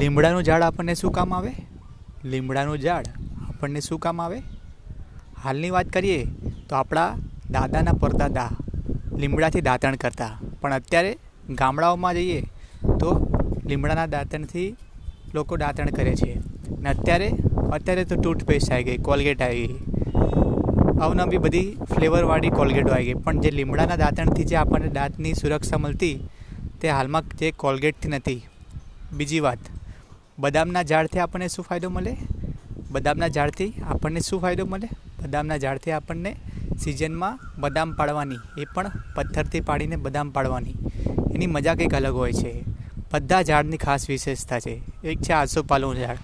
લીમડાનું 0.00 0.42
ઝાડ 0.42 0.62
આપણને 0.62 0.94
શું 0.94 1.12
કામ 1.12 1.34
આવે? 1.34 1.52
લીમડાનું 2.24 2.78
ઝાડ 2.78 3.06
આપણને 3.48 3.80
શું 3.80 3.98
કામ 3.98 4.20
આવે? 4.20 4.38
હાલની 5.44 5.70
વાત 5.70 5.86
કરીએ 5.86 6.26
તો 6.68 6.76
આપણા 6.76 7.16
દાદાના 7.50 7.92
પરદાદા 7.92 8.50
લીમડાથી 9.16 9.60
દાંતણ 9.60 9.96
કરતા. 9.96 10.38
પણ 10.60 10.72
અત્યારે 10.72 11.16
ગામડાઓમાં 11.50 12.14
જઈએ 12.14 12.40
તો 13.00 13.12
લીમડાના 13.66 14.06
દાંતણથી 14.06 14.76
લોકો 15.34 15.56
દાંતણ 15.56 15.86
કરે 15.86 16.14
છે. 16.16 16.34
ને 16.80 16.90
અત્યારે 16.90 17.28
અત્યારે 17.72 18.04
તો 18.04 18.16
ટૂથપેસ્ટ 18.16 18.72
આવી 18.72 18.84
ગઈ, 18.84 18.98
કોલગેટ 18.98 19.42
આવી 19.42 19.66
ગઈ. 19.66 19.78
અવનવી 21.00 21.38
બધી 21.38 21.76
ફ્લેવરવાળી 21.94 22.50
કોલગેટો 22.50 22.92
આવી 22.92 23.04
ગઈ. 23.04 23.14
પણ 23.14 23.40
જે 23.40 23.50
લીમડાના 23.50 23.96
દાંતણથી 23.96 24.44
જે 24.44 24.56
આપણને 24.56 24.88
દાંતની 24.88 25.34
સુરક્ષા 25.34 25.78
મળતી, 25.78 26.14
તે 26.80 26.90
હાલમાં 26.90 27.22
જે 27.38 27.50
કોલગેટથી 27.50 28.08
નથી. 28.08 28.40
બીજી 29.12 29.40
વાત 29.40 29.58
બદામના 30.38 30.82
ઝાડથી 30.82 31.18
આપણને 31.18 31.48
શું 31.48 31.64
ફાયદો 31.64 31.90
મળે? 31.90 32.16
બદામના 32.90 33.28
ઝાડથી 33.28 33.74
આપણને 33.82 34.20
શું 34.20 34.40
ફાયદો 34.40 34.66
મળે? 34.66 34.88
બદામના 35.22 35.56
ઝાડથી 35.56 35.90
આપણને 35.90 36.36
સિઝનમાં 36.82 37.38
બદામ 37.60 37.92
પાડવાની, 37.92 38.38
એ 38.58 38.64
પણ 38.64 38.90
પથ્થરથી 39.14 39.60
પાડીને 39.60 39.96
બદામ 39.96 40.30
પાડવાની. 40.30 40.74
એની 41.34 41.46
મજા 41.46 41.74
કંઈક 41.74 41.94
અલગ 41.94 42.14
હોય 42.14 42.32
છે. 42.32 42.64
બધા 43.12 43.42
ઝાડની 43.42 43.76
ખાસ 43.76 44.08
વિશેષતા 44.10 44.60
છે. 44.60 44.74
એક 45.04 45.22
છે 45.22 45.32
આસોપાલવનું 45.32 46.02
ઝાડ. 46.02 46.16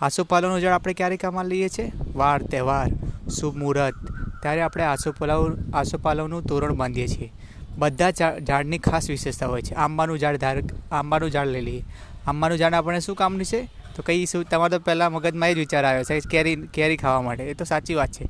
આસોપાલવનું 0.00 0.60
ઝાડ 0.60 0.72
આપણે 0.72 0.94
ક્યારે 0.94 1.16
કામમાં 1.16 1.44
લઈએ 1.44 1.68
છીએ 1.68 1.92
વાર, 2.14 2.42
તહેવાર, 2.42 2.88
શુભ 3.28 3.56
મુહૂર્ત. 3.56 3.94
ત્યારે 4.42 4.60
આપણે 4.60 4.84
આસોપાલવ, 4.84 5.56
આસોપાલવનું 5.74 6.44
તોરણ 6.44 6.74
બાંધીએ 6.74 7.06
છીએ. 7.06 7.32
બધા 7.78 8.10
ઝાડની 8.10 8.78
ખાસ 8.78 9.10
વિશેષતા 9.10 9.46
હોય 9.46 9.62
છે. 9.62 9.74
આંબાનું 9.74 10.18
ઝાડ 10.18 10.36
ધાર, 10.36 10.62
આંબાનું 10.92 11.30
ઝાડ 11.30 11.46
લઈ 11.46 11.60
લઈએ. 11.60 11.84
આંબાનું 12.28 12.58
ઝાડ 12.58 12.74
આપણે 12.74 13.00
શું 13.00 13.16
કામનું 13.16 13.46
છે? 13.46 13.60
તો 13.96 14.02
કઈ 14.06 14.26
શું, 14.26 14.44
તમારે 14.44 14.72
તો 14.72 14.78
પહેલાં 14.78 15.12
મગજમાં 15.12 15.48
એ 15.48 15.54
જ 15.54 15.58
વિચાર 15.58 15.84
આવ્યો 15.84 16.04
છે 16.04 16.20
કેરી 16.30 16.56
કેરી 16.74 16.96
ખાવા 16.96 17.22
માટે. 17.22 17.44
એ 17.44 17.54
તો 17.54 17.64
સાચી 17.64 17.94
વાત 17.94 18.12
છે. 18.12 18.26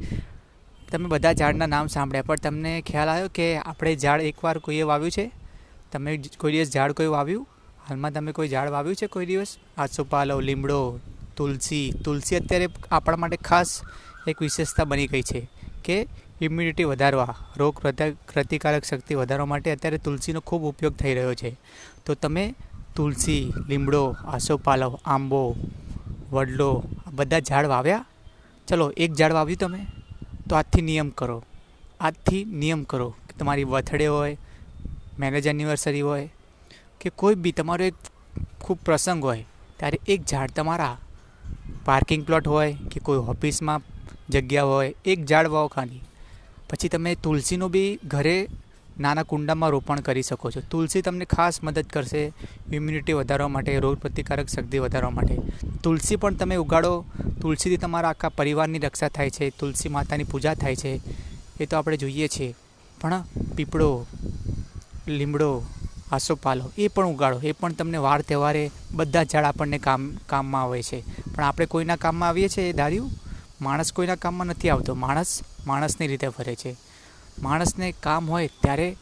તમે 0.91 1.07
બધા 1.07 1.33
ઝાડના 1.33 1.67
નામ 1.67 1.87
સાંભળ્યા, 1.87 2.23
પણ 2.23 2.37
તમને 2.37 2.73
ખ્યાલ 2.87 3.09
આવ્યો 3.09 3.31
કે 3.35 3.47
આપણે 3.59 3.97
ઝાડ 3.97 4.21
એકવાર 4.23 4.59
કોઈએ 4.59 4.85
વાવ્યું 4.91 5.11
છે? 5.11 5.27
તમે 5.93 6.11
કોઈ 6.39 6.53
દિવસ 6.53 6.71
ઝાડ 6.71 6.93
કોઈ 6.93 7.11
વાવ્યું? 7.17 7.45
હાલમાં 7.89 8.13
તમે 8.13 8.33
કોઈ 8.33 8.49
ઝાડ 8.49 8.71
વાવ્યું 8.71 8.97
છે 8.97 9.07
કોઈ 9.07 9.27
દિવસ? 9.27 9.51
આસોપાલવ, 9.79 10.41
લીમડો, 10.41 10.79
તુલસી. 11.37 11.87
તુલસી 12.05 12.37
અત્યારે 12.37 12.69
આપણા 12.91 13.17
માટે 13.17 13.39
ખાસ 13.45 13.71
એક 14.29 14.43
વિશેષતા 14.43 14.85
બની 14.85 15.07
ગઈ 15.07 15.23
છે 15.23 15.41
કે 15.85 15.97
ઇમ્યુનિટી 16.41 16.85
વધારવા, 16.85 17.35
રોગ 17.57 17.75
પ્રતિકારક 18.33 18.85
શક્તિ 18.85 19.15
વધારવા 19.15 19.47
માટે 19.47 19.69
અત્યારે 19.73 19.99
તુલસીનો 19.99 20.41
ખૂબ 20.41 20.63
ઉપયોગ 20.63 20.95
થઈ 20.97 21.15
રહ્યો 21.15 21.35
છે. 21.35 21.51
તો 22.07 22.15
તમે 22.15 22.45
તુલસી, 22.99 23.53
લીમડો, 23.69 24.17
આસોપાલવ, 24.25 24.99
આંબો, 25.07 25.57
વડલો, 26.31 26.83
આ 27.07 27.11
બધા 27.11 27.41
ઝાડ 27.41 27.67
વાવ્યા? 27.67 28.05
ચલો, 28.69 28.91
એક 28.91 29.15
ઝાડ 29.15 29.33
વાવ્યું 29.33 29.59
તમે? 29.59 29.87
તો 30.49 30.57
આજથી 30.57 30.83
નિયમ 30.83 31.09
કરો. 31.11 31.45
આજથી 32.01 32.45
નિયમ 32.45 32.85
કરો 32.85 33.11
કે 33.11 33.39
તમારી 33.39 33.65
બર્થડે 33.65 34.07
હોય, 34.07 34.39
મેરેજ 35.19 35.47
એનિવર્સરી 35.47 36.01
હોય, 36.01 36.31
કે 37.01 37.11
કોઈ 37.11 37.35
બી 37.35 37.53
તમારો 37.53 37.85
એક 37.85 37.95
ખૂબ 38.61 38.79
પ્રસંગ 38.85 39.25
હોય, 39.25 39.45
ત્યારે 39.77 40.01
એક 40.09 40.25
ઝાડ 40.25 40.51
તમારા 40.51 40.99
પાર્કિંગ 41.85 42.27
પ્લોટ 42.27 42.49
હોય 42.49 42.77
કે 42.91 43.01
કોઈ 43.01 43.19
ઓફિસમાં 43.19 43.83
જગ્યા 44.29 44.65
હોય, 44.65 44.95
એક 45.05 45.25
ઝાડ 45.25 45.47
વાવો 45.47 45.69
ખાલી. 45.69 46.01
પછી 46.71 46.89
તમે 46.89 47.15
તુલસીનું 47.15 47.71
બી 47.71 47.99
ઘરે 48.05 48.49
નાના 49.01 49.23
કુંડામાં 49.23 49.71
રોપણ 49.71 50.01
કરી 50.01 50.23
શકો 50.23 50.51
છો. 50.51 50.61
તુલસી 50.71 51.03
તમને 51.03 51.25
ખાસ 51.25 51.65
મદદ 51.65 51.87
કરશે 51.93 52.33
ઇમ્યુનિટી 52.73 53.13
વધારવા 53.13 53.49
માટે, 53.49 53.79
રોગ 53.79 53.99
પ્રતિકારક 53.99 54.49
શક્તિ 54.49 54.79
વધારવા 54.79 55.11
માટે. 55.11 55.39
તુલસી 55.83 56.17
પણ 56.17 56.35
તમે 56.35 56.57
ઉગાડો. 56.57 57.05
તુલસીથી 57.41 57.77
તમારા 57.77 58.09
આખા 58.09 58.29
પરિવારની 58.29 58.79
રક્ષા 58.79 59.09
થાય 59.09 59.31
છે. 59.31 59.51
તુલસી 59.51 59.89
માતાની 59.89 60.25
પૂજા 60.25 60.55
થાય 60.55 60.77
છે. 60.77 61.01
એ 61.61 61.67
તો 61.67 61.77
આપણે 61.77 61.97
જોઈએ 61.97 62.29
છીએ. 62.29 62.55
પણ 63.01 63.25
પીપળો, 63.57 64.07
લીમડો, 65.09 65.67
આસોપાલો 66.13 66.73
એ 66.79 66.89
પણ 66.89 67.07
ઉગાડો. 67.07 67.41
એ 67.41 67.53
પણ 67.53 67.73
તમને 67.73 67.99
વાર 67.99 68.21
તહેવારે 68.21 68.71
બધા 68.93 69.25
ઝાડ 69.25 69.45
આપણને 69.45 69.79
કામ, 69.79 70.13
કામમાં 70.27 70.63
આવે 70.63 70.83
છે. 70.83 71.05
પણ 71.35 71.45
આપણે 71.45 71.67
કોઈના 71.67 71.97
કામમાં 71.97 72.29
આવીએ 72.29 72.49
છીએ, 72.49 72.65
એ 72.65 72.73
ધાર્યું? 72.73 73.11
માણસ 73.61 73.93
કોઈના 73.93 74.15
કામમાં 74.15 74.47
નથી 74.47 74.71
આવતો. 74.71 74.95
માણસ, 74.95 75.41
માણસની 75.67 76.07
રીતે 76.07 76.29
ફરે 76.29 76.55
છે. 76.55 76.88
માણસને 77.43 77.95
કામ 78.01 78.31
હોય 78.31 78.49
ત્યારે 78.63 78.97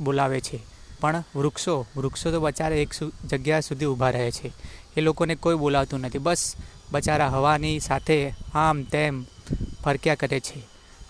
બોલાવે 0.00 0.40
છે. 0.40 0.60
પણ 1.00 1.24
વૃક્ષો 1.36 1.86
વૃક્ષો 1.96 2.30
તો 2.30 2.40
બચારે 2.40 2.82
એક 2.82 2.90
જગ્યા 3.26 3.60
સુધી 3.60 3.84
ઊભા 3.84 4.10
રહે 4.10 4.30
છે. 4.30 4.52
એ 4.96 5.00
લોકોને 5.00 5.34
કોઈ 5.34 5.56
બોલાવતું 5.56 6.00
નથી. 6.00 6.18
બસ 6.18 6.54
બચારા 6.92 7.28
હવાની 7.28 7.80
સાથે 7.80 8.34
આમ 8.54 8.82
તેમ 8.82 9.24
ફરક્યા 9.84 10.14
કરે 10.14 10.40
છે. 10.40 10.62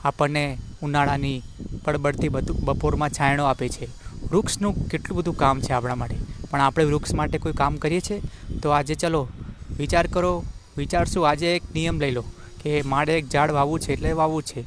આપણને 0.05 0.59
ઉનાળાની 0.83 1.43
પડબડતી 1.85 2.29
બધું 2.29 2.57
બપોરમાં 2.61 3.11
છાંયણો 3.11 3.45
આપે 3.45 3.69
છે. 3.69 3.89
વૃક્ષનું 4.31 4.89
કેટલું 4.89 5.19
બધું 5.19 5.37
કામ 5.37 5.61
છે 5.61 5.73
આપણા 5.73 5.95
માટે. 5.95 6.17
પણ 6.51 6.61
આપણે 6.61 6.85
વૃક્ષ 6.85 7.15
માટે 7.15 7.39
કોઈ 7.39 7.53
કામ 7.53 7.77
કરીએ 7.77 8.01
છીએ 8.01 8.21
તો 8.63 8.71
આજે 8.71 8.95
ચલો, 8.95 9.29
વિચાર 9.77 10.07
કરો, 10.07 10.45
વિચારશું. 10.77 11.29
આજે 11.29 11.57
એક 11.57 11.63
નિયમ 11.75 12.01
લઈ 12.01 12.11
લો 12.11 12.25
કે 12.63 12.83
મારે 12.83 13.19
એક 13.19 13.29
ઝાડ 13.29 13.51
વાવવું 13.51 13.81
છે 13.81 13.93
એટલે 13.93 14.13
વાવવું 14.13 14.43
છે. 14.43 14.63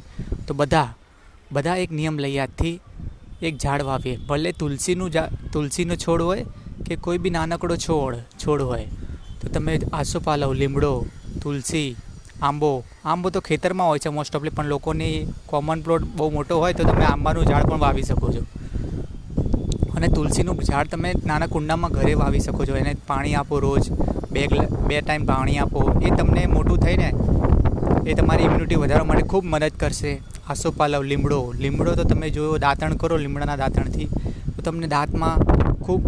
તો 0.47 0.53
બધા 0.53 0.93
બધા 1.51 1.75
એક 1.75 1.91
નિયમ 1.91 2.15
લઈએ, 2.19 2.39
આજથી 2.39 2.79
એક 3.41 3.57
ઝાડ 3.57 3.81
વાવીએ. 3.81 4.17
ભલે 4.29 4.51
તુલસીનું 4.51 5.11
તુલસીનો 5.53 5.95
છોડ 5.95 6.21
હોય 6.21 6.45
કે 6.85 6.95
કોઈ 6.95 7.17
બી 7.17 7.29
નાનકડો 7.29 7.75
છોડ 7.75 8.15
છોડ 8.43 8.61
હોય, 8.61 8.87
તો 9.41 9.47
તમે 9.47 9.79
આસોપાલવ, 9.93 10.53
લીમડો, 10.53 11.05
તુલસી, 11.41 11.95
આંબો 12.41 12.83
આંબો 13.05 13.29
તો 13.29 13.39
ખેતરમાં 13.39 13.87
હોય 13.87 13.99
છે 13.99 14.09
મોસ્ટ 14.09 14.35
ઓફલી 14.35 14.49
પણ 14.49 14.65
લોકોની 14.65 15.15
કોમન 15.45 15.81
પ્લોટ 15.81 16.03
બહુ 16.17 16.29
મોટો 16.29 16.59
હોય 16.59 16.73
તો 16.73 16.83
તમે 16.83 17.05
આંબાનું 17.05 17.45
ઝાડ 17.45 17.65
પણ 17.69 17.79
વાવી 17.79 18.03
શકો 18.03 18.27
છો. 18.33 18.43
અને 19.95 20.07
તુલસીનું 20.07 20.61
ઝાડ 20.63 20.87
તમે 20.87 21.13
નાના 21.25 21.47
કુંડામાં 21.47 21.91
ઘરે 21.91 22.13
વાવી 22.13 22.39
શકો 22.39 22.65
છો. 22.65 22.75
એને 22.75 22.95
પાણી 23.07 23.35
આપો 23.35 23.59
રોજ, 23.59 23.91
બે 24.31 24.47
બે 24.87 25.01
ટાઈમ 25.01 25.25
પાણી 25.25 25.57
આપો. 25.57 25.79
એ 26.01 26.09
તમને 26.09 26.45
મોટું 26.47 26.79
થઈને 26.79 27.09
એ 28.09 28.13
તમારી 28.13 28.43
ઇમ્યુનિટી 28.43 28.75
વધારવા 28.75 29.05
માટે 29.05 29.27
ખૂબ 29.27 29.45
મદદ 29.45 29.71
કરશે. 29.79 30.21
આસોપાલવ 30.49 31.03
લીમડો. 31.11 31.39
લીમડો 31.63 31.91
તો 31.99 32.03
તમે 32.11 32.27
જો 32.35 32.43
દાંતણ 32.65 32.97
કરો 33.01 33.17
લીમડાના 33.17 33.57
દાંતણથી, 33.61 34.09
તો 34.55 34.59
તમને 34.65 34.87
દાંતમાં 34.87 35.37
ખૂબ 35.85 36.03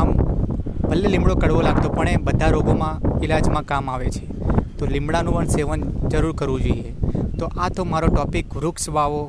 આમ 0.00 0.08
ભલે 0.88 1.08
લીમડો 1.14 1.34
કડવો 1.42 1.60
લાગતો, 1.68 1.88
પણ 1.96 2.08
એ 2.08 2.16
બધા 2.28 2.50
રોગોમાં 2.56 3.02
ઇલાજમાં 3.24 3.66
કામ 3.70 3.90
આવે 3.92 4.08
છે. 4.16 4.24
તો 4.78 4.86
લીમડાનું 4.86 5.34
પણ 5.36 5.50
સેવન 5.56 5.80
જરૂર 6.10 6.34
કરવું 6.40 6.62
જોઈએ. 6.66 6.92
તો 7.38 7.44
આ 7.62 7.68
તો 7.76 7.84
મારો 7.84 8.08
ટોપિક, 8.08 8.46
વૃક્ષ 8.54 8.88
વાવો 8.96 9.22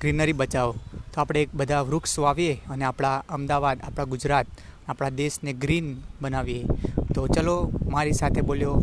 ગ્રીનરી 0.00 0.38
બચાવો. 0.40 0.74
તો 1.12 1.16
આપણે 1.20 1.40
એક 1.44 1.54
બધા 1.54 1.82
વૃક્ષ 1.88 2.18
વાવીએ 2.24 2.54
અને 2.72 2.84
આપણા 2.84 3.16
અમદાવાદ, 3.36 3.78
આપણા 3.86 4.10
ગુજરાત, 4.12 4.46
આપણા 4.88 5.16
દેશને 5.22 5.52
ગ્રીન 5.62 5.88
બનાવીએ. 6.22 6.64
તો 7.14 7.26
ચલો 7.34 7.56
મારી 7.94 8.20
સાથે 8.20 8.42
બોલ્યો 8.50 8.76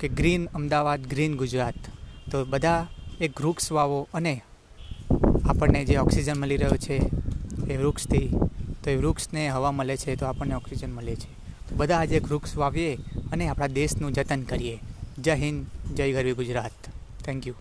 કે 0.00 0.08
ગ્રીન 0.08 0.48
અમદાવાદ, 0.58 1.00
ગ્રીન 1.12 1.36
ગુજરાત. 1.36 1.95
તો 2.30 2.44
બધા 2.44 2.86
એક 3.20 3.40
વૃક્ષ 3.40 3.72
વાવો 3.72 4.08
અને 4.14 4.42
આપણને 5.48 5.84
જે 5.84 5.96
ઓક્સિજન 5.96 6.40
મળી 6.40 6.56
રહ્યો 6.56 6.76
છે 6.76 6.96
એ 7.72 7.76
વૃક્ષથી, 7.76 8.28
તો 8.84 8.90
એ 8.90 8.96
વૃક્ષને 8.96 9.48
હવા 9.48 9.72
મળે 9.72 9.96
છે 9.96 10.16
તો 10.16 10.26
આપણને 10.26 10.54
ઓક્સિજન 10.54 10.92
મળે 10.92 11.14
છે. 11.14 11.32
તો 11.68 11.76
બધા 11.76 11.98
આજે 11.98 12.18
વૃક્ષ 12.18 12.56
વાવીએ 12.56 12.96
અને 13.32 13.48
આપણા 13.48 13.66
દેશનું 13.66 14.12
જતન 14.12 14.42
કરીએ. 14.42 14.78
જય 15.18 15.34
હિન્દ, 15.34 15.66
જય 15.94 16.12
ગરવી 16.12 16.32
ગુજરાત. 16.32 16.88
થેન્ક 17.24 17.46
યુ 17.46 17.54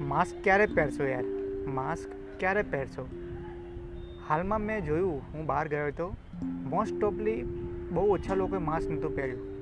માસ્ક 0.00 0.44
ક્યારે 0.44 0.66
પહેરશો 0.66 1.04
યાર? 1.04 1.24
માસ્ક 1.66 2.40
ક્યારે 2.40 2.62
પહેરશો? 2.62 3.25
હાલમાં 4.28 4.60
મેં 4.60 4.84
જોયું, 4.84 5.22
હું 5.34 5.46
બહાર 5.46 5.68
ગયો 5.68 5.86
હતો. 5.86 6.16
મોસ્ટ 6.42 7.04
ઓફલી 7.04 7.42
બહુ 7.90 8.12
ઓછા 8.12 8.34
લોકોએ 8.34 8.58
માસ્ક 8.58 8.90
નહોતું 8.90 9.16
પહેર્યું. 9.16 9.56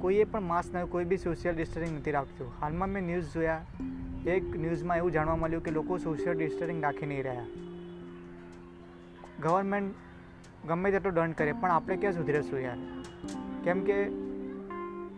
કોઈએ 0.00 0.24
પણ 0.24 0.40
માસ્ક 0.40 0.74
ન, 0.74 0.84
કોઈ 0.84 1.04
બી 1.04 1.16
સોશિયલ 1.16 1.56
ડિસ્ટન્સિંગ 1.56 1.98
નથી 1.98 2.10
રાખતું. 2.10 2.52
હાલમાં 2.60 2.88
મેં 2.88 3.02
ન્યૂઝ 3.02 3.32
જોયા. 3.34 3.60
એક 4.26 4.56
ન્યૂઝમાં 4.56 4.96
એવું 4.96 5.12
જાણવા 5.12 5.36
મળ્યું 5.36 5.62
કે 5.62 5.70
લોકો 5.70 5.98
સોશિયલ 5.98 6.38
ડિસ્ટન્સિંગ 6.38 6.82
રાખી 6.82 7.06
નહીં 7.06 7.22
રહ્યા. 7.22 7.44
ગવર્મેન્ટ 9.42 9.94
ગમે 10.68 10.90
તેટલો 10.90 11.10
દંડ 11.10 11.34
કરે, 11.34 11.52
પણ 11.52 11.70
આપણે 11.70 11.96
ક્યાં 11.96 12.12
સુધરીશું 12.12 12.60
યાર? 12.60 12.76
કેમ 13.64 13.84
કે 13.84 14.04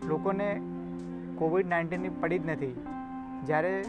લોકોને 0.07 0.61
કોવિડ 1.35 1.67
નાઇન્ટીનની 1.67 2.09
પડી 2.09 2.39
જ 2.39 2.45
નથી. 2.45 2.85
જ્યારે 3.45 3.83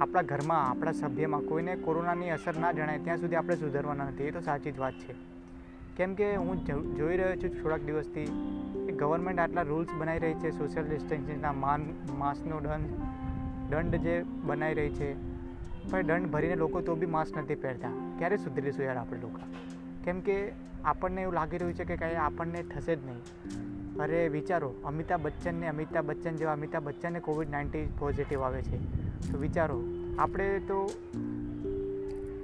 આપણા 0.00 0.22
ઘરમાં, 0.22 0.70
આપણા 0.70 0.92
સભ્યમાં 0.92 1.40
કોઈને 1.40 1.76
કોરોનાની 1.76 2.30
અસર 2.30 2.56
ના 2.56 2.72
જણાય, 2.72 2.98
ત્યાં 2.98 3.16
સુધી 3.16 3.36
આપણે 3.36 3.56
સુધારવાના 3.56 4.04
નથી. 4.04 4.24
એ 4.24 4.30
તો 4.30 4.40
સાચી 4.40 4.72
જ 4.72 4.78
વાત 4.78 4.92
છે. 4.92 5.14
કેમ 5.96 6.14
કે 6.14 6.36
હું 6.36 6.66
જોઈ 6.96 7.16
રહ્યો 7.16 7.36
છું 7.36 7.62
થોડાક 7.62 7.80
દિવસથી 7.80 8.24
ગવર્મેન્ટ 8.98 9.40
આટલા 9.40 9.62
રૂલ્સ 9.62 9.88
બનાવી 9.98 10.18
રહી 10.18 10.34
છે 10.34 10.50
સોશિયલ 10.50 10.88
ડિસ્ટન્સિંગના 10.88 11.52
માન, 11.52 11.86
માસ્કનો 12.18 12.60
દંડ 12.60 12.86
દંડ 13.70 13.94
જે 13.96 14.22
બનાવી 14.44 14.74
રહી 14.74 14.90
છે. 14.90 15.14
પણ 15.90 16.02
દંડ 16.02 16.26
ભરીને 16.26 16.56
લોકો 16.56 16.80
તો 16.80 16.94
બી 16.94 17.06
માસ્ક 17.06 17.38
નથી 17.38 17.54
પહેરતા. 17.54 17.88
ક્યારે 18.18 18.36
સુધરીશું 18.36 18.84
યાર 18.84 18.96
આપણે 18.96 19.20
લોકો? 19.20 19.38
કેમ 20.04 20.20
કે 20.20 20.52
આપણને 20.84 21.22
એવું 21.22 21.34
લાગી 21.34 21.58
રહ્યું 21.58 21.74
છે 21.74 21.84
કે 21.84 21.96
કાંઈ 21.96 22.14
આપણને 22.14 22.62
થશે 22.62 22.96
જ 22.96 23.06
નહીં. 23.06 23.18
અરે 23.98 24.28
વિચારો, 24.28 24.74
અમિતાભ 24.84 25.20
બચ્ચનને 25.22 25.68
અમિતાભ 25.68 26.04
બચ્ચન 26.06 26.36
જેવા 26.36 26.52
અમિતાભ 26.52 26.84
બચ્ચનને 26.84 27.20
કોવિડ 27.20 27.50
નાઇન્ટીન 27.50 27.88
પોઝિટિવ 27.98 28.42
આવે 28.42 28.62
છે. 28.62 29.05
તો 29.32 29.38
વિચારો, 29.38 29.78
આપણે 30.18 30.48
તો 30.60 30.78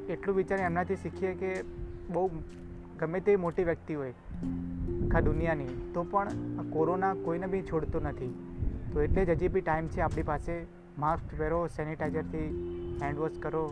એટલું 0.08 0.36
વિચારી 0.36 0.62
એમનાથી 0.62 0.96
શીખીએ 0.96 1.32
કે 1.34 1.50
બહુ 2.10 2.28
ગમે 2.98 3.20
તે 3.20 3.36
મોટી 3.36 3.64
વ્યક્તિ 3.64 3.94
હોય, 3.94 4.10
આખા 4.10 5.20
દુનિયાની, 5.20 5.68
તો 5.94 6.02
પણ 6.02 6.28
કોરોના 6.70 7.14
કોઈને 7.14 7.46
બી 7.46 7.62
છોડતો 7.62 8.00
નથી. 8.00 8.30
તો 8.92 9.02
એટલે 9.02 9.24
જ 9.24 9.30
હજી 9.30 9.48
બી 9.48 9.60
ટાઈમ 9.60 9.86
છે 9.86 10.00
આપણી 10.00 10.22
પાસે. 10.22 10.54
માસ્ક 10.98 11.38
પહેરો, 11.38 11.66
સેનિટાઈઝરથી 11.66 12.46
હેન્ડવોશ 13.02 13.38
કરો 13.40 13.64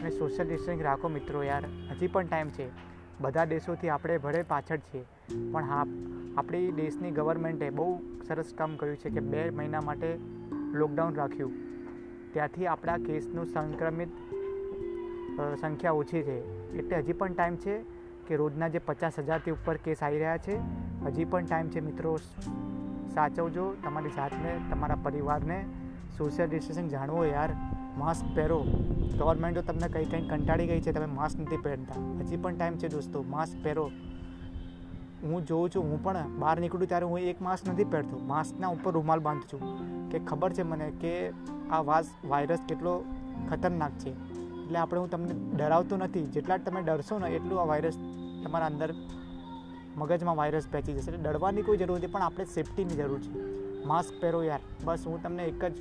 અને 0.00 0.10
સોશિયલ 0.10 0.48
ડિસ્ટન્સ 0.48 0.82
રાખો 0.82 1.08
મિત્રો 1.08 1.42
યાર. 1.42 1.64
હજી 1.90 2.06
પણ 2.06 2.26
ટાઈમ 2.26 2.48
છે. 2.48 2.68
બધા 3.20 3.44
દેશોથી 3.44 3.88
આપણે 3.88 4.18
ભલે 4.18 4.42
પાછળ 4.42 4.78
છીએ, 4.78 5.04
પણ 5.52 5.64
હા, 5.64 5.84
આપણી 6.36 6.72
દેશની 6.72 7.10
ગવર્મેન્ટે 7.10 7.70
બહુ 7.70 8.00
સરસ 8.28 8.54
કામ 8.54 8.76
કર્યું 8.76 8.96
છે 8.96 9.10
કે 9.10 9.20
બે 9.20 9.50
મહિના 9.50 9.80
માટે 9.80 10.18
લોકડાઉન 10.72 11.14
રાખ્યું. 11.14 11.65
ત્યાંથી 12.36 12.66
આપણા 12.66 12.96
કેસનું 13.04 13.46
સંક્રમિત 13.46 14.10
સંખ્યા 15.60 15.92
ઓછી 15.92 16.22
છે. 16.22 16.36
એટલે 16.78 16.96
હજી 16.96 17.12
પણ 17.12 17.32
ટાઈમ 17.32 17.54
છે 17.56 17.76
કે 18.26 18.36
રોજના 18.36 18.68
જે 18.68 18.78
પચાસ 18.78 19.18
હજારથી 19.18 19.50
ઉપર 19.50 19.76
કેસ 19.76 20.02
આવી 20.02 20.18
રહ્યા 20.18 20.42
છે, 20.46 20.56
હજી 21.06 21.24
પણ 21.24 21.46
ટાઈમ 21.46 21.68
છે 21.68 21.80
મિત્રો 21.80 22.16
સાચવજો. 23.14 23.64
તમારી 23.84 24.10
જાતને, 24.10 24.52
તમારા 24.70 24.98
પરિવારને 25.02 25.58
સોશિયલ 26.18 26.48
ડિસ્ટન્સિંગ 26.50 26.90
જાણવો 26.90 27.24
યાર. 27.24 27.54
માસ્ક 27.98 28.34
પહેરો. 28.36 28.58
ગવર્મેન્ટો 29.18 29.62
તમને 29.62 29.88
કંઈ 29.88 30.04
કંઈ 30.04 30.28
કંટાળી 30.28 30.66
ગઈ 30.66 30.80
છે, 30.80 30.92
તમે 30.92 31.08
માસ્ક 31.14 31.40
નથી 31.40 31.56
પહેરતા. 31.56 32.02
હજી 32.20 32.36
પણ 32.36 32.56
ટાઈમ 32.56 32.76
છે 32.76 32.88
દોસ્તો 32.88 33.24
માસ્ક 33.28 33.64
પહેરો. 33.64 33.86
હું 35.22 35.46
જોઉં 35.46 35.70
છું, 35.70 35.82
હું 35.82 36.02
પણ 36.04 36.38
બહાર 36.38 36.56
નીકળું 36.60 36.88
ત્યારે 36.88 37.06
હું 37.06 37.18
એક 37.20 37.42
માસ્ક 37.42 37.68
નથી 37.68 37.84
પહેરતો. 37.84 38.18
માસ્કના 38.26 38.68
ઉપર 38.68 38.92
રૂમાલ 38.92 39.20
બાંધું 39.20 39.48
છું 39.52 40.10
કે 40.10 40.18
ખબર 40.18 40.52
છે 40.52 40.62
મને 40.62 40.88
કે 41.00 41.12
આ 41.70 41.82
વાસ, 41.82 42.06
વાયરસ 42.24 42.62
કેટલો 42.68 42.92
ખતરનાક 43.50 43.94
છે. 43.98 44.10
એટલે 44.10 44.78
આપણે 44.78 45.00
હું 45.00 45.10
તમને 45.10 45.34
ડરાવતો 45.56 45.96
નથી. 45.96 46.26
જેટલા 46.26 46.56
તમે 46.56 46.82
ડરશો 46.82 47.18
ને 47.18 47.30
એટલું 47.30 47.60
આ 47.62 47.64
વાયરસ 47.64 47.98
તમારા 48.44 48.66
અંદર 48.66 48.94
મગજમાં 49.96 50.36
વાયરસ 50.36 50.68
પહોંચી 50.72 50.92
જશે. 50.92 51.10
એટલે 51.10 51.22
ડરવાની 51.22 51.62
કોઈ 51.62 51.76
જરૂર 51.76 51.98
નથી, 51.98 52.06
પણ 52.06 52.22
આપણે 52.22 52.44
સેફટીની 52.44 52.94
જરૂર 52.94 53.20
છે. 53.20 53.84
માસ્ક 53.86 54.20
પહેરો 54.20 54.42
યાર. 54.42 54.60
બસ 54.84 55.06
હું 55.06 55.22
તમને 55.22 55.44
એક 55.44 55.64
જ 55.64 55.74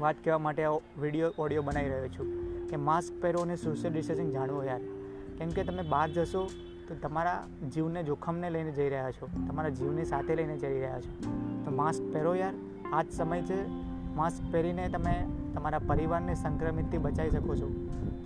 વાત 0.00 0.16
કહેવા 0.24 0.38
માટે 0.38 0.62
વીડિયો, 1.00 1.32
ઓડિયો 1.38 1.62
બનાવી 1.62 1.88
રહ્યો 1.88 2.08
છું 2.08 2.28
કે 2.68 2.76
માસ્ક 2.76 3.20
પહેરો 3.22 3.40
અને 3.40 3.56
સોશિયલ 3.56 3.92
ડિસ્ટન્સિંગ 3.92 4.32
જાણવો 4.32 4.62
યાર. 4.64 4.80
કેમ 5.38 5.48
કે 5.48 5.64
તમે 5.64 5.82
બહાર 5.88 6.08
જશો 6.10 6.42
તો 6.88 6.94
તમારા 6.94 7.46
જીવને 7.74 8.02
જોખમને 8.02 8.50
લઈને 8.50 8.70
જઈ 8.70 8.88
રહ્યા 8.88 9.10
છો, 9.10 9.26
તમારા 9.48 9.68
જીવને 9.68 10.04
સાથે 10.04 10.34
લઈને 10.34 10.56
જઈ 10.56 10.68
રહ્યા 10.68 11.00
છો. 11.00 11.32
તો 11.64 11.70
માસ્ક 11.70 12.02
પહેરો 12.12 12.34
યાર. 12.34 12.54
આ 12.92 13.02
જ 13.02 13.12
સમય 13.12 13.42
છે 13.42 13.58
માસ્ક 14.14 14.52
પહેરીને 14.52 14.88
તમે 14.88 15.14
તમારા 15.54 15.78
પરિવારને 15.78 16.34
સંક્રમિતથી 16.34 16.98
બચાવી 16.98 17.30
શકો 17.30 17.56
છો. 17.56 17.68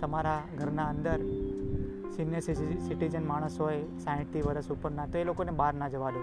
તમારા 0.01 0.41
ઘરના 0.59 0.87
અંદર 0.89 1.19
સિનિયર 2.15 2.41
સિટીઝન 2.41 3.27
માણસ 3.27 3.59
હોય, 3.59 3.81
સાહીઠથી 3.99 4.41
વર્ષ 4.41 4.71
ઉપરના, 4.71 5.05
તો 5.05 5.17
એ 5.17 5.23
લોકોને 5.23 5.51
બહાર 5.51 5.73
ના 5.73 5.89
જવા 5.89 6.11
દો. 6.11 6.21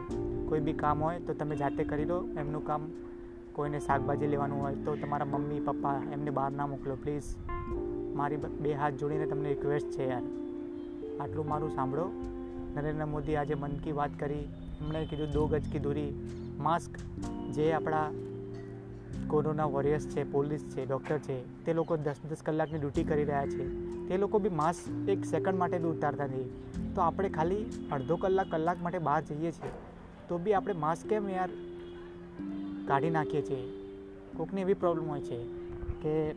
કોઈ 0.49 0.61
બી 0.61 0.73
કામ 0.73 1.03
હોય 1.03 1.21
તો 1.21 1.35
તમે 1.35 1.57
જાતે 1.57 1.85
કરી 1.85 2.05
દો, 2.05 2.19
એમનું 2.39 2.65
કામ 2.65 2.83
કોઈને 3.53 3.81
શાકભાજી 3.81 4.27
લેવાનું 4.27 4.61
હોય 4.63 4.75
તો 4.75 4.97
તમારા 4.97 5.25
મમ્મી, 5.25 5.61
પપ્પા 5.61 5.97
એમને 6.13 6.31
બહાર 6.31 6.53
ના 6.53 6.67
મોકલો 6.67 6.95
પ્લીઝ 6.95 7.31
મારી 8.15 8.37
બે 8.37 8.75
હાથ 8.75 8.95
જોડીને 8.95 9.27
તમને 9.27 9.49
રિક્વેસ્ટ 9.49 9.91
છે 9.91 10.09
યાર. 10.09 10.23
આટલું 11.21 11.49
મારું 11.49 11.71
સાંભળો. 11.71 12.07
નરેન્દ્ર 12.75 13.07
મોદી 13.07 13.37
આજે 13.37 13.55
મન 13.55 13.71
કી 13.71 13.93
વાત 13.93 14.11
કરી. 14.19 14.45
એમણે 14.81 15.05
કીધું, 15.05 15.31
દો 15.31 15.47
ગજ 15.47 15.73
કી 15.73 15.79
દૂરી. 15.79 16.11
માસ્ક 16.59 16.99
જે 17.53 17.73
આપણા 17.73 18.11
કોરોના 19.27 19.65
વોરિયર્સ 19.65 20.07
છે 20.07 20.33
પોલીસ 20.33 20.61
છે 20.61 20.87
ડૉક્ટર 20.87 21.19
છે, 21.19 21.65
તે 21.65 21.73
લોકો 21.73 21.97
દસ 21.97 22.15
દસ 22.31 22.43
કલાકની 22.45 22.79
ડ્યુટી 22.79 23.05
કરી 23.05 23.25
રહ્યા 23.25 23.47
છે. 23.47 23.67
તે 24.09 24.19
લોકો 24.19 24.39
બી 24.39 24.49
માસ્ક 24.49 25.09
એક 25.09 25.25
સેકન્ડ 25.25 25.59
માટે 25.59 25.79
બી 25.79 25.89
ઉતારતા 25.89 26.25
નથી 26.25 26.49
તો 26.95 27.01
આપણે 27.01 27.29
ખાલી 27.29 27.65
અડધો 27.93 28.17
કલાક 28.17 28.51
કલાક 28.51 28.83
માટે 28.83 28.99
બહાર 28.99 29.23
જઈએ 29.23 29.53
છીએ. 29.53 29.73
તો 30.29 30.39
બી 30.39 30.53
આપણે 30.53 30.75
માસ્ક 30.75 31.07
કેમ 31.07 31.29
યાર 31.31 31.49
કાઢી 32.87 33.11
નાખીએ 33.11 33.43
છીએ? 33.43 33.63
કોઈકની 34.37 34.61
એવી 34.61 34.75
પ્રોબ્લેમ 34.75 35.09
હોય 35.09 35.21
છે 35.21 35.45
કે 36.03 36.33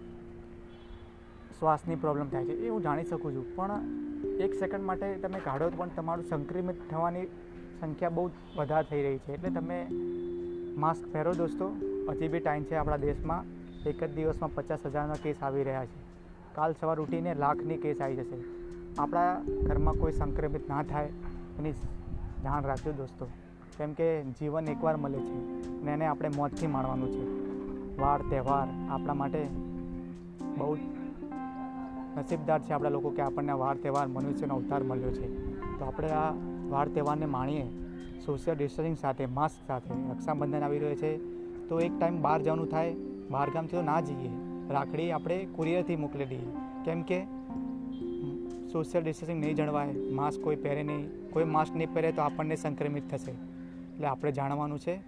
શ્વાસની 1.59 1.95
પ્રોબ્લેમ 1.95 2.29
થાય 2.29 2.45
છે. 2.45 2.65
એ 2.65 2.69
હું 2.69 2.81
જાણી 2.81 3.03
શકું 3.03 3.35
છું, 3.35 3.55
પણ 3.55 3.69
એક 4.27 4.53
સેકન્ડ 4.53 4.83
માટે 4.83 5.15
તમે 5.15 5.39
કાઢો 5.39 5.71
પણ 5.77 5.89
તમારું 5.95 6.25
સંક્રમિત 6.25 6.75
થવાની 6.91 7.25
સંખ્યા 7.79 8.09
બહુ 8.09 8.29
વધારે 8.55 8.85
થઈ 8.89 9.03
રહી 9.03 9.17
છે. 9.17 9.33
એટલે 9.33 9.49
તમે 9.49 9.87
માસ્ક 10.77 11.13
પહેરો 11.13 11.33
દોસ્તો. 11.33 11.75
હજી 12.09 12.27
બી 12.27 12.39
ટાઈમ 12.39 12.63
છે 12.63 12.75
આપણા 12.75 12.97
દેશમાં. 12.97 13.45
એક 13.89 14.03
જ 14.03 14.15
દિવસમાં 14.15 14.55
પચાસ 14.55 14.79
હજારના 14.85 15.13
કેસ 15.13 15.35
આવી 15.41 15.63
રહ્યા 15.63 15.85
છે. 15.85 16.01
કાલ 16.55 16.73
સવાર 16.81 16.99
ઉઠીને 16.99 17.35
લાખની 17.35 17.77
કેસ 17.77 18.01
આવી 18.01 18.15
જશે. 18.15 18.43
આપણા 18.97 19.41
ઘરમાં 19.63 19.93
કોઈ 19.93 20.11
સંક્રમિત 20.11 20.69
ના 20.69 20.83
થાય 20.83 21.05
એની 21.59 21.71
ધ્યાન 22.41 22.63
રાખજો 22.63 22.91
દોસ્તો. 22.91 23.25
કેમ 23.77 23.93
કે 23.93 24.23
જીવન 24.23 24.67
એકવાર 24.67 24.97
મળે 24.97 25.19
છે 25.19 25.67
ને 25.83 25.93
એને 25.93 26.05
આપણે 26.05 26.29
મોતથી 26.35 26.67
માણવાનું 26.67 27.11
છે. 27.11 27.41
વાર, 28.01 28.21
તહેવાર 28.21 28.67
આપણા 28.89 29.13
માટે 29.13 29.47
બહુ 30.57 30.75
નસીબદાર 32.17 32.61
છે 32.61 32.73
આપણા 32.73 32.89
લોકો 32.89 33.09
કે 33.09 33.21
આપણને 33.21 33.51
વાર 33.51 33.77
તહેવાર 33.77 34.07
મનુષ્યનો 34.07 34.55
અવતાર 34.55 34.83
મળ્યો 34.83 35.11
છે. 35.11 35.55
તો 35.79 35.85
આપણે 35.85 36.09
આ 36.09 36.31
વાર 36.69 36.87
તહેવારને 36.87 37.25
માણીએ 37.25 37.65
સોશિયલ 38.25 38.57
ડિસ્ટન્સિંગ 38.57 38.97
સાથે 38.97 39.25
માસ્ક 39.25 39.67
સાથે. 39.67 40.11
રક્ષાબંધન 40.11 40.59
આવી 40.59 40.79
રહ્યો 40.79 40.95
છે. 40.95 41.17
તો 41.69 41.79
એક 41.79 41.99
ટાઈમ 41.99 42.21
બહાર 42.21 42.41
જવાનું 42.41 42.67
થાય 42.67 42.95
બહાર 43.29 43.49
ગામથી 43.49 43.77
તો 43.77 43.81
ના 43.81 44.01
જઈએ. 44.01 44.29
રાખડી 44.69 45.11
આપણે 45.11 45.47
કુરિયરથી 45.55 45.95
મોકલી 45.95 46.25
દઈએ. 46.25 46.47
કેમ 46.85 47.01
કે 47.01 47.23
સોશિયલ 48.71 49.03
ડિસ્ટન્સિંગ 49.03 49.39
નહીં 49.39 49.55
જળવાય 49.55 49.91
માસ્ક 49.91 50.41
કોઈ 50.41 50.55
પહેરે 50.55 50.83
નહીં. 50.83 51.29
કોઈ 51.29 51.43
માસ્ક 51.43 51.75
નહીં 51.75 51.93
પહેરે 51.93 52.11
તો 52.11 52.21
આપણને 52.21 52.55
સંક્રમિત 52.55 53.11
થશે. 53.11 53.31
એટલે 53.31 54.07
આપણે 54.07 54.31
જાણવાનું 54.31 54.79
છે, 54.79 54.99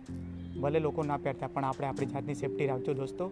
ભલે 0.61 0.79
લોકો 0.79 1.03
ના 1.03 1.17
પહેરતા, 1.17 1.47
પણ 1.47 1.65
આપણે 1.65 1.87
આપણી 1.87 2.05
જાતની 2.05 2.33
સેફટી 2.33 2.67
રાખજો 2.67 2.93
દોસ્તો. 2.93 3.27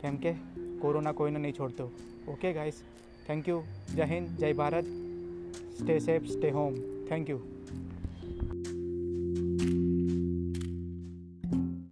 કેમ 0.00 0.16
કે, 0.16 0.32
કોરોના 0.80 1.12
કોઈને 1.12 1.38
નહીં 1.38 1.52
છોડતો. 1.52 1.84
ઓકે 2.28 2.52
ગાઈસ 2.52 2.82
થેન્ક 3.26 3.48
યુ 3.48 3.58
જય 3.94 4.06
હિન્દ 4.06 4.36
જય 4.38 4.52
Bharat 4.54 4.88
stay 5.76 5.98
safe 6.00 6.28
stay 6.28 6.48
home 6.50 6.78
thank 7.08 7.28
you 7.28 7.40